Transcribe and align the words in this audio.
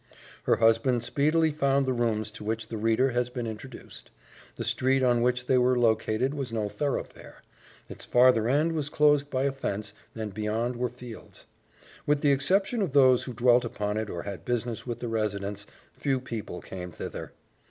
Her 0.45 0.55
husband 0.55 1.03
speedily 1.03 1.51
found 1.51 1.85
the 1.85 1.93
rooms 1.93 2.31
to 2.31 2.43
which 2.43 2.69
the 2.69 2.77
reader 2.77 3.11
has 3.11 3.29
been 3.29 3.45
introduced. 3.45 4.09
The 4.55 4.63
street 4.63 5.03
on 5.03 5.21
which 5.21 5.45
they 5.45 5.59
were 5.59 5.77
located 5.77 6.33
was 6.33 6.51
no 6.51 6.67
thoroughfare. 6.67 7.43
Its 7.87 8.03
farther 8.03 8.49
end 8.49 8.71
was 8.71 8.89
closed 8.89 9.29
by 9.29 9.43
a 9.43 9.51
fence 9.51 9.93
and 10.15 10.33
beyond 10.33 10.75
were 10.75 10.89
fields. 10.89 11.45
With 12.07 12.21
the 12.21 12.31
exception 12.31 12.81
of 12.81 12.93
those 12.93 13.25
who 13.25 13.33
dwelt 13.35 13.63
upon 13.63 13.95
it 13.97 14.09
or 14.09 14.23
had 14.23 14.43
business 14.43 14.87
with 14.87 15.01
the 15.01 15.07
residents, 15.07 15.67
few 15.93 16.19
people 16.19 16.61
came 16.61 16.89
thither. 16.89 17.33